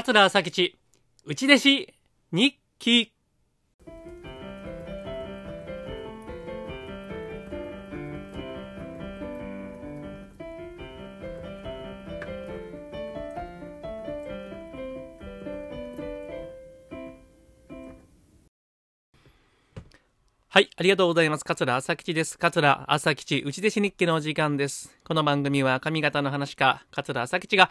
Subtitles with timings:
[0.00, 0.78] 桂朝吉
[1.26, 1.94] 内弟子
[2.30, 3.12] 日記
[20.48, 21.44] はい、ありがとうございます。
[21.44, 22.38] 桂朝吉です。
[22.38, 24.96] 桂朝吉内弟子日記のお時間です。
[25.02, 27.68] この番組は上方の話家、桂朝吉が、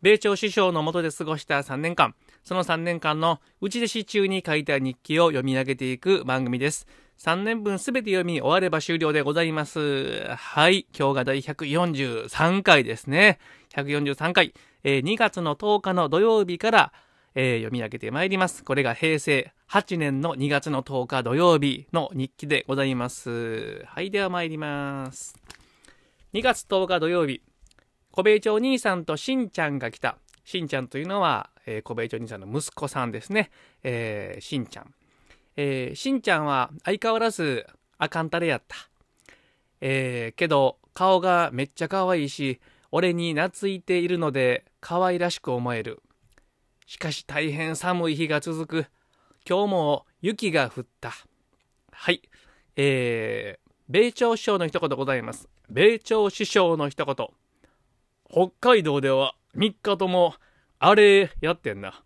[0.00, 6.86] 米朝師匠の下で過ごした3年間、その3年間の内弟子中に書いた日記を読み上げていく番組です。
[7.18, 10.24] 3年分すべて読み終われば終了でございます。
[10.36, 13.40] はい、今日が第143回ですね。
[13.74, 16.92] 143回、えー2月の10日の土曜日から、
[17.34, 18.62] えー読み上げてまいります。
[18.62, 23.84] これが平成8年の2月の10日土曜日の日記でございます。
[23.86, 25.34] はい、では参ります。
[26.34, 27.42] 2月10日土曜日、
[28.18, 30.18] 小米町兄さんとしんちゃんが来た。
[30.44, 33.52] しんちゃんというのは、えー小米町兄さんの息子さんですね。
[33.84, 34.92] えーしんちゃん。
[35.56, 37.64] えーしんちゃんは相変わらず
[37.96, 38.74] あかんたれやった。
[39.80, 42.58] えーけど、顔がめっちゃ可愛いし、
[42.90, 46.02] 俺に懐いているので可愛らしく思える。
[46.86, 48.86] しかし大変寒い日が続く。
[49.48, 51.12] 今日も雪が降った。
[51.92, 52.22] はい。
[52.74, 55.48] えー、米朝師匠の一言ございます。
[55.70, 57.28] 米朝師匠の一言。
[58.30, 60.34] 北海道では3日とも
[60.78, 62.02] あれやってんな。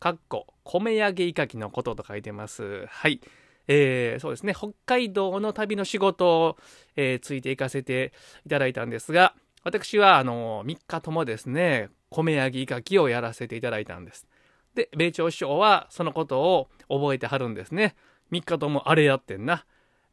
[0.00, 2.86] かっこ、米揚げイカキのことと書いてます。
[2.86, 3.20] はい。
[3.68, 4.54] えー、そうですね。
[4.56, 6.56] 北海道の旅の仕事を、
[6.96, 8.12] えーついていかせて
[8.44, 14.26] いただいたんですが、私は、あの、3日ともですね、米揚げイカキをやらせていただいたんです。
[14.74, 17.94] で、米朝師匠はそのことを覚えてはるんですね。
[18.32, 19.64] 3日ともあれやってんな。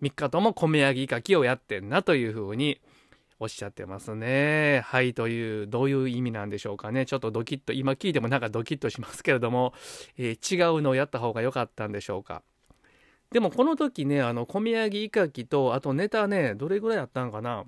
[0.03, 2.79] 3日とも米揚げイカキをやってんなというふうに
[3.41, 4.81] おっしゃってますね。
[4.85, 7.05] はい、という、どういう意味なんでしょうかね。
[7.05, 9.73] ちょっとドキッと、今聞いてもなんかドキッとしますけれども、
[10.17, 12.43] えー違うのをやった方が良かったんでしょうか。
[13.31, 17.63] でもこの時ね、あの、米揚げイカキと、あとネタね、どれぐらいあったんかな。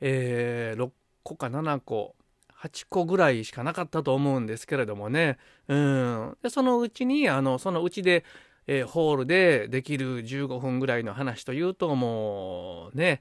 [0.00, 0.90] えー6
[1.22, 2.16] 個か7個、
[2.60, 5.38] 8個ぐらいしかなかったと思うんですけれどもね。
[5.68, 6.36] うん。
[6.42, 8.24] で、そのうちに、あの、そのうちで、
[8.66, 13.20] えーホールでできる15分ぐらいの話というと、もうね、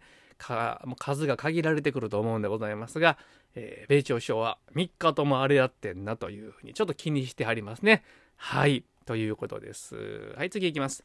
[0.97, 3.17] 数が限られてくると思うんでございますが、
[3.55, 8.03] えー米朝師匠は3日ともあれやってんなというふうにちょっと気にしてはりますね。
[8.35, 8.83] はい。
[9.05, 10.33] ということです。
[10.37, 11.03] はい、次いきます。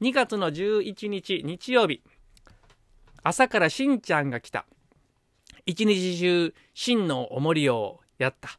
[0.00, 2.02] 2月の11日日曜日。
[3.22, 4.64] 朝からしんちゃんが来た。
[5.66, 8.58] 一日中、真のおもりをやった。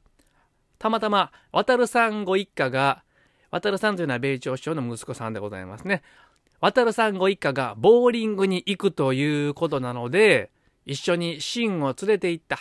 [0.77, 3.03] たまたま、渡るさんご一家が、
[3.51, 6.03] 渡るさんというのは米朝師匠の息子さんでございますね。
[6.61, 10.51] 渡るさんご一家がボーリングに行くということなので、
[10.85, 12.59] 一緒に真を連れて行った。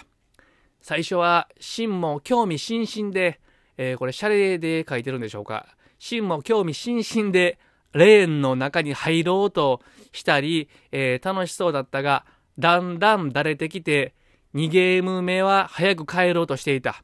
[0.81, 3.41] 最初は真も興味津々で、
[3.77, 5.67] えーこれシャレで書いてるんでしょうか。
[5.99, 7.59] 真も興味津々で、
[7.93, 9.81] レーンの中に入ろうと
[10.13, 12.25] したり、えー楽しそうだったが、
[12.59, 14.15] だんだんだれてきて、
[14.55, 17.03] 2ゲーム目は早く帰ろうとしていた。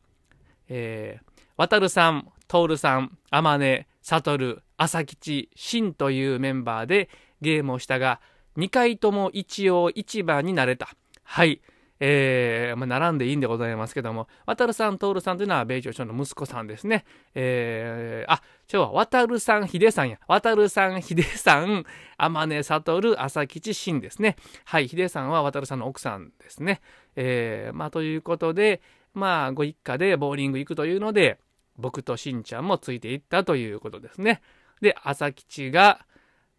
[0.69, 7.09] えー、渡るさん、徹さん、天音、悟、朝吉、真というメンバーで
[7.41, 8.21] ゲームをしたが、
[8.57, 10.89] 2回とも一応一番になれた。
[11.23, 11.61] はい。
[12.01, 17.05] えー、まあ、並んでいいんでございますけども、渡さん、徹さんというのは米朝首相の息子さんですね。
[17.35, 20.19] えー、あ、今日は渡さん、秀さんや。
[20.27, 21.85] 渡さん、秀さん、
[22.19, 24.37] 天音、悟、朝吉、真ですね。
[24.65, 26.81] はい、秀さんは渡さんの奥さんですね。
[27.17, 28.83] えー、まあ、ということで、
[29.15, 31.39] まあ、ご一家でボーリング行くというので、
[31.77, 34.43] 僕としんちゃんもついていったということですね。
[34.81, 36.07] で、朝吉が、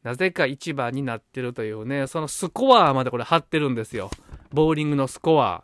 [0.04, 4.12] なぜか一番になってるというね、そのスコアまでこれ貼ってるんですよ。
[4.54, 5.64] ボーリングのスコア。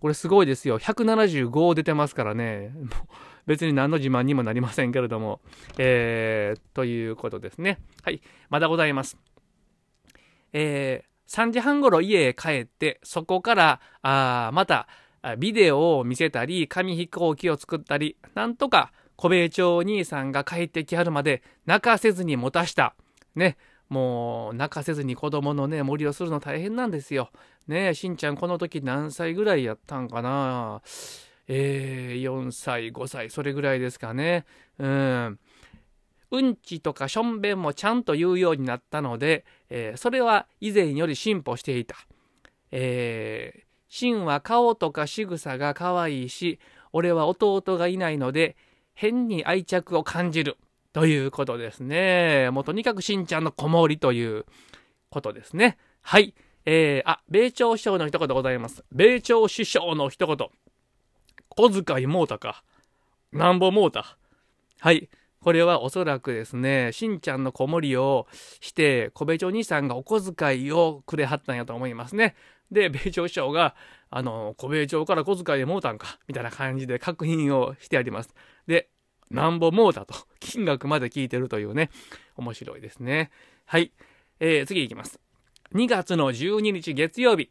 [0.00, 0.78] これすごいですよ。
[0.78, 2.72] 175出てますからね。
[3.46, 5.40] 別に何の自慢にもなりませんけれども。
[5.76, 7.78] えー、ということですね。
[8.02, 8.22] はい。
[8.48, 9.18] まだございます。
[10.52, 14.88] えー、3時半頃家へ帰って、そこから、あまた、
[15.38, 22.94] ビデオを見せたり、紙飛行機を作ったり、なんとか小米町兄さんが帰ってきはるまで泣かせずに持たした。
[23.34, 23.56] ね。
[23.88, 27.30] もう泣かせずに子供のね、森をするの大変なんですよ。
[27.66, 30.82] ねえ、しんちゃんこの時何歳ぐらいやったんかな
[31.48, 34.44] えー、4歳、5歳、それぐらいですかね。
[34.78, 35.38] うん。
[36.30, 41.96] うんちとかしょんべんもちゃんと言うようになったので、えーそれは以前より進歩していた。
[42.70, 46.60] えー、シンは顔とか仕草が可愛いし、
[46.92, 48.56] 俺は弟がいないので、
[48.98, 50.56] 変に愛着を感じる。
[50.92, 52.50] ということですね。
[52.50, 54.44] もうとにかくしんちゃんの子守りという
[55.08, 55.78] ことですね。
[56.02, 56.34] はい。
[56.64, 58.84] えー、あ、米朝師匠の一言ございます。
[58.90, 60.36] 米朝師匠の一言。
[61.50, 62.64] 小遣いもうたか。
[63.30, 64.18] なんぼもうた。
[64.80, 65.08] はい。
[65.40, 68.26] これはおそらくですね、しんちゃんの子守りを
[68.60, 72.34] して、小部長兄さんがお小遣いをくれはったんやと思いますね。
[72.70, 73.74] で、米朝師匠が、
[74.10, 78.34] あの、小米朝から小遣いでもうたんか、みたいな感じで確認をしてあります。
[78.66, 78.90] で、
[79.30, 81.90] なんぼもうたと、金額まで聞いてるというね、
[82.36, 83.30] 面白いですね。
[83.66, 83.92] はい。
[84.40, 85.20] えー、次いきます。
[85.74, 87.50] 2月の12日月曜日。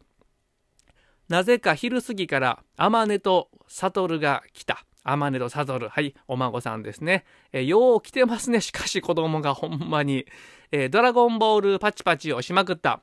[1.29, 4.85] なぜか昼過ぎから天音と悟が来た。
[5.03, 5.89] 天音と悟。
[5.89, 7.25] はい、お孫さんですね。
[7.51, 8.61] えー、よう来てますね。
[8.61, 10.25] しかし子供がほんまに。
[10.71, 13.01] えー、ドラゴンボールパチパチをしまくった。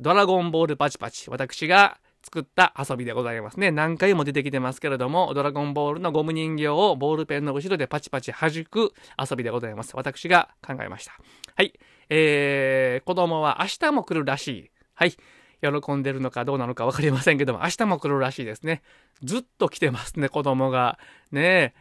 [0.00, 1.30] ドラゴンボールパチパチ。
[1.30, 3.70] 私が作った遊びでございますね。
[3.70, 9.96] 何回も出てきてますけれども、ドラゴンボールのゴム人形をボールペンの後ろでパチパチ弾く遊びでございます。
[9.96, 11.12] 私が考えました。
[11.56, 11.72] はい。
[12.08, 14.70] えー、子供は明日も来るらしい。
[14.94, 15.16] はい。
[15.62, 18.82] 喜んでるのかどうなのか分かりませんけども、明日も来るらしいですね。
[19.22, 20.98] ずっと来てますね、子供が。
[21.30, 21.74] ね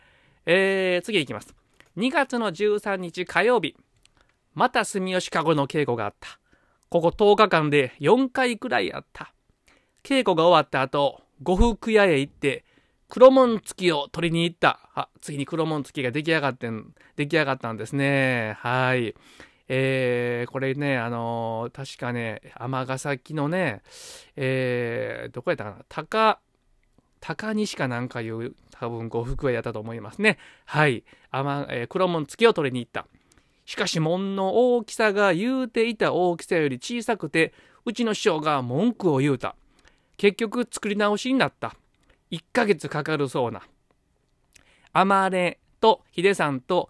[0.46, 0.96] え。
[0.96, 1.54] えー、次行きます。
[1.98, 3.76] 2月の13日火曜日。
[4.54, 6.41] また住吉かごの稽古があった。
[6.92, 9.34] ここ10日間で4回くらいあった。
[10.04, 12.66] 稽古が終わった後、呉服屋へ行って、
[13.08, 14.90] 黒紋付きを取りに行った。
[14.94, 18.58] あ、次に黒紋付きが出来上がってん、出来上がったんですね。
[18.60, 19.16] はい。
[19.70, 23.84] えー、これね、あのー、確かね、尼崎のね、
[24.36, 26.42] えー、どこやったかな、高、
[27.22, 30.40] 高西かなんかいう、多分呉服屋やったと思いますね。
[30.66, 31.06] はい。
[31.30, 33.08] あま、えー、黒門付きを取りに行った。
[33.72, 37.54] しかし門の大きさが言うていた大きさより小さくて、
[37.86, 39.56] うちの師匠が文句を言うた。
[40.18, 41.78] 結局作り直しになった。
[42.32, 43.62] 1ヶ月かかるそうな。
[44.92, 46.90] アマレとヒデさんと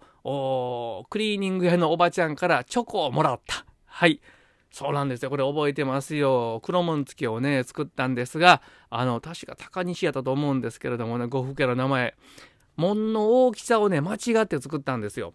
[1.08, 3.64] クリーニング屋のおばちゃんからチョコをもらった。
[3.86, 4.20] はい。
[4.72, 5.30] そうなんですよ。
[5.30, 6.58] これ覚えてますよ。
[6.64, 12.16] 黒門付きをね、作ったんですが、あの、確か高西やったと思うんですけれどもね、呉服家の名前。
[12.74, 15.32] 門の大きさをね、間違って作ったんですよ。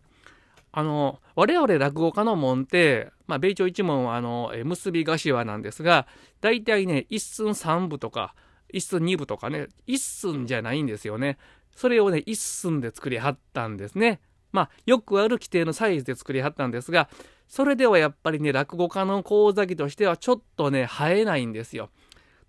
[0.71, 6.07] あの、我々落語家の門って、まあ、米朝一門は、あの、結び頭なんですが、
[6.41, 8.35] 大体ね、一寸三部とか、
[8.69, 11.37] 一寸二部とかね、一寸じゃないんですよね。
[11.75, 14.19] それをね、一寸で作りはったんですね。
[14.51, 17.09] まあ、よくある規定のサイズで作りはったんですが、
[17.47, 21.89] それではやっぱりね、落語家の講座機としてはちょっとね、生えないんですよ。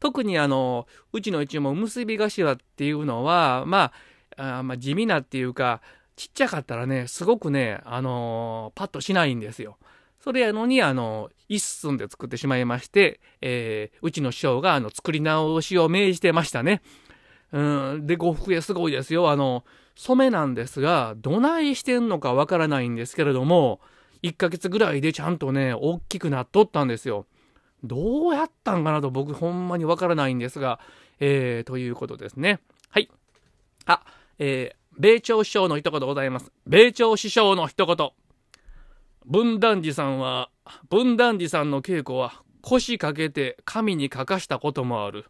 [0.01, 3.93] 特にあの、うちの一門結び頭っていうのは、ま
[4.37, 5.83] あ、あまあ、地味なっていうか、
[6.19, 9.79] ちっちゃかったらね、すごくね、あのー、パッとしないんですよ。
[10.21, 16.83] それやのに、あの、一寸で作ってしまいまして、えー、うちの師匠が、あの、作り直しを命じてましたね。
[17.53, 17.61] う
[17.99, 19.31] ん、で、呉服屋すごいですよ。
[19.31, 23.81] あの、染めなんですが、どないしてんのかわからないんですけれども、
[24.25, 27.27] 1ヶ月ぐらいでちゃんとね、大きくなっとったんですよ。
[27.85, 30.81] どうやったんかなと僕ほんまにわからないんですが、
[31.21, 32.59] えー、ということですね。
[32.91, 33.09] はい。
[33.87, 34.03] あ、
[34.41, 36.51] えー、米朝師匠の一言ございます。
[36.67, 38.11] 米朝師匠の一言。
[39.25, 40.51] 文壇寺さんは、
[40.91, 45.27] 文壇寺さんの稽古は腰掛けて紙に書かしたこともある。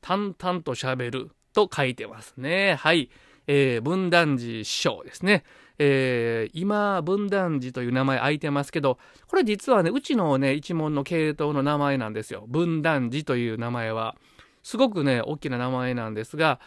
[0.00, 2.74] 淡々と喋ると書いてますね。
[2.74, 3.08] はい。
[3.46, 5.44] えー、文壇寺師匠ですね。
[5.78, 8.98] えー、今、文壇寺という名前空いてますけど、
[9.28, 12.46] これ実はね、うちのね、一門の系統の名前なんですよ。
[12.48, 14.16] 文壇寺という名前は。
[14.64, 16.58] すごくね、大きな名前なんですが、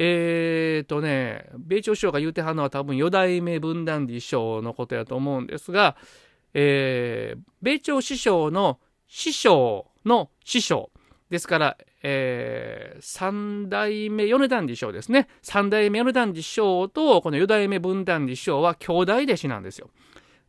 [0.00, 5.96] えーとね、米朝師匠が言うてはんのは多分四代目分断寺師匠のことやと思うんですが、
[6.54, 8.78] えー、米朝師匠の
[9.08, 10.90] 師匠の師匠
[11.30, 15.26] ですから、えー、三代目米團寺師匠ですね。
[15.42, 19.90] 三代目米團寺師匠とこの四代目分断寺師匠は兄弟弟子なんですよ。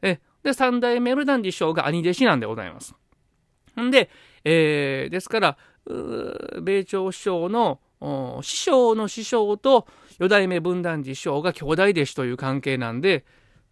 [0.03, 2.93] えで、三代目米團寺師匠が兄弟子なんでございます。
[3.81, 4.11] んで、
[4.43, 5.57] えー、ですから、
[6.61, 7.79] 米朝師匠の
[8.41, 9.87] 師匠の師匠と
[10.19, 13.25] 四代目文壇寺師匠が兄弟弟子という関係なんで、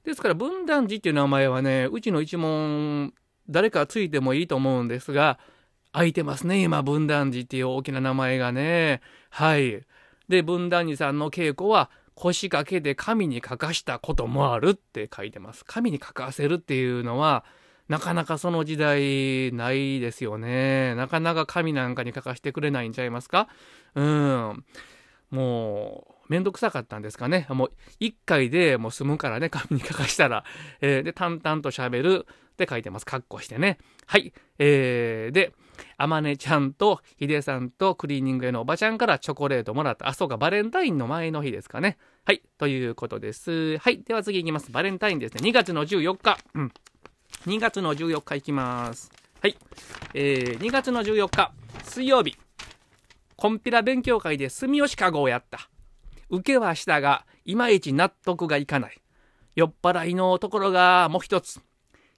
[0.03, 3.13] ですから文壇寺っていう名前はね、うちの一門
[3.49, 5.39] 誰かついてもいいと思うんですが、
[5.93, 9.01] 空いてますね、今、文壇寺っていう大きな名前がね。
[9.29, 9.83] はい。
[10.27, 15.63] で、文壇寺さんの稽古は、腰掛けで紙に書かしたこともあるって書いてます。
[15.65, 17.45] 紙に書かせるっていうのは、
[17.87, 20.95] なかなかその時代ないですよね。
[20.95, 23.47] なかなか紙なんかに書かせてくれないんちゃいますか？
[23.95, 24.65] うん。
[25.29, 27.47] もう、めんどくさかったんですかね。
[27.49, 30.43] もう、一回でもう済むからね、紙に書かしたら。
[30.81, 33.05] えー、で、淡々と喋るって書いてます。
[33.05, 33.77] カッコしてね。
[34.05, 34.33] はい。
[34.57, 35.53] えー、で、
[35.97, 40.07] あまねちゃんとヒデさんとクリーニング屋のおばちゃんからチョコレートもらった。
[40.07, 41.97] あ、そうか、バレンタインの前の日ですかね。
[42.25, 42.41] はい。
[42.57, 43.77] ということです。
[43.77, 44.01] はい。
[44.01, 44.71] では次いきます。
[44.71, 45.47] バレンタインですね。
[45.47, 46.37] 2月の14日。
[46.55, 46.71] うん。
[47.47, 49.09] 2月の14日いきます。
[49.41, 49.55] はい。
[50.13, 51.53] えー、2月の14日、
[51.85, 52.35] 水曜日、
[53.37, 55.69] コンピラ勉強会で住吉かごをやった。
[56.29, 59.01] 受けはしたが、いまいち納得がいかない。
[59.55, 61.61] 酔っ払いのところがもう一つ。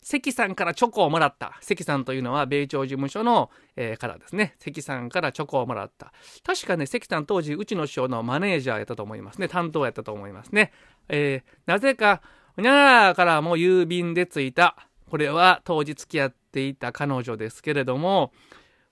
[0.01, 1.59] 関さんからチョコをもらった。
[1.61, 4.55] 関さんというのは米朝事務所の、えー、からですね。
[4.57, 6.11] 関さんからチョコをもらった。
[6.43, 9.47] 確かね、関さん当時、うちの師匠のマネージャーやったと思いますね。
[9.47, 10.71] 担当やったと思いますね。
[11.07, 12.23] えー、なぜか、
[12.57, 14.88] にゃらからも郵便でついた。
[15.09, 18.31] これは当時付き合っていた彼女ですけれども、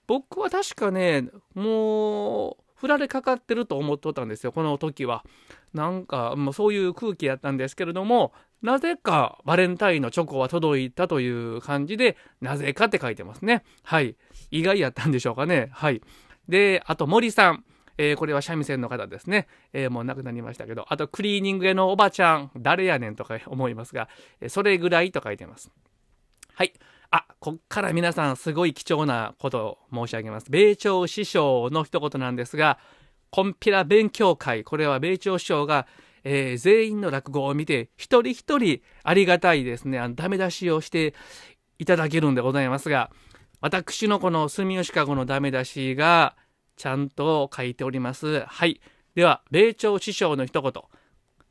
[0.06, 5.24] 僕は確かね、もう、振られかかってると思っとったんですよ、この時は。
[5.74, 8.32] なんか、もうそういう空気やったんですけれども、
[8.62, 13.64] なぜかバレンタインのチョコは届いたという感じで、なぜかって書いてますね。
[13.82, 14.16] はい。
[14.50, 15.68] 意外やったんでしょうかね。
[15.72, 16.00] はい。
[16.48, 17.64] で、あと森さん。
[18.00, 19.48] えー、これは三味線の方ですね。
[19.72, 24.08] えー、もう亡くなりましたけど、あとクリーニング屋のおばちゃん、誰やねんとか思いますが、
[24.46, 25.72] それぐらいと書いてます。
[26.58, 26.72] はい。
[27.12, 30.50] あ、こっから皆さんすごい貴重なことを申し上げます。
[30.50, 32.80] 米朝師匠の一言なんですが、
[33.30, 35.86] コンピラ勉強会、これは米朝師匠が、
[36.24, 41.14] えー、全員の落語を見て、一人一人ありがたいですね、あのダメ出しをして
[41.78, 43.12] いただけるんでございますが、
[43.60, 46.34] 私のこの住吉かごのダメ出しが
[46.74, 48.40] ちゃんと書いております。
[48.40, 48.80] はい。
[49.14, 50.72] では、米朝師匠の一言。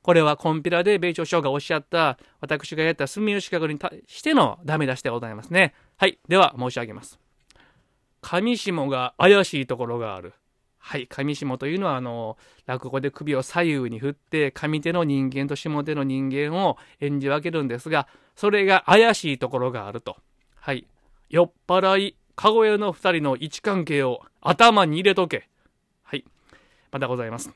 [0.08, 5.74] これはコンピラで米朝師匠がおっしゃった私がやった住吉かごに対してのダメ出しでございますね。
[5.98, 6.18] はい。
[6.30, 7.20] では申し上げます。
[8.22, 10.34] 上下が怪しいところがある。
[10.78, 11.10] はい。
[11.10, 20.16] 上下というのは、あの、落語で首を左右に振って、上手の人間と下手の人間を演じ分けるんですが、それが怪しいところがあると。
[20.56, 20.88] はい。
[21.30, 25.50] 酔っ払い、かご屋の二人の位置関係を頭に入れとけ。
[26.04, 26.24] はい。
[26.94, 27.52] まだございます。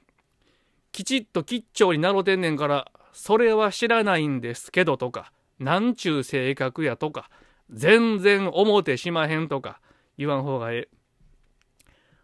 [0.92, 7.30] きちっと吉兆になろてんねんから、それは知らないんですけどとか、なんちゅう性格やとか、
[7.70, 9.80] 全然思てしまへんとか、
[10.18, 10.90] 言わん方がええ。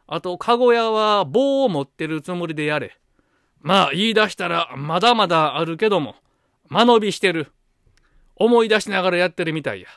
[0.08, 2.98] あと、かご屋は棒を持ってるつもりでやれ。
[3.60, 6.16] まあ、言い出したらまだまだあるけども、
[6.70, 7.52] 間延びしてる。
[8.36, 9.88] 思い出しながらやってるみたいや。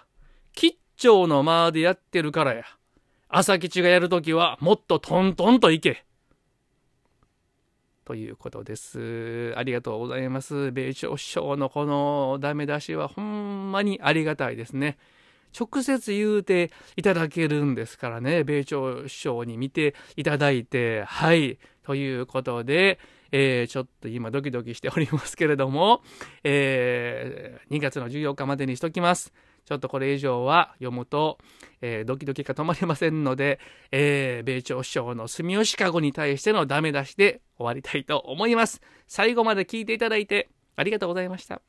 [0.53, 2.65] 吉兆の間でやってるからや。
[3.29, 6.05] 朝吉がやるときはもっとトントンといけ。
[8.05, 9.53] ということです。
[9.57, 10.73] ありがとうございます。
[10.73, 14.99] 米朝師匠のこのダメ出しはほんまにありがたいですね。
[15.59, 22.99] 直接言うていただけるんですからね、米朝師匠に見ていただいて、はい、ということで、
[23.33, 26.03] えー、ちょっと今ドキドキしておりますけれども、
[26.45, 29.33] えー、2月の14日までにしときます。
[29.65, 31.39] ちょっとこれ以上は読むと、
[31.81, 33.61] えー、ドキドキが止まりませんので、
[33.93, 38.81] えー、米朝首相の住吉かごに対してのダメ出しで終わりたいと思います。
[39.07, 41.63] 最後まで聞いていただいてありがとうございました。